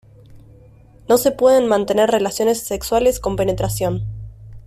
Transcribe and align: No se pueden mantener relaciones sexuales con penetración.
No 1.07 1.19
se 1.19 1.31
pueden 1.31 1.67
mantener 1.67 2.09
relaciones 2.09 2.63
sexuales 2.63 3.19
con 3.19 3.35
penetración. 3.35 4.03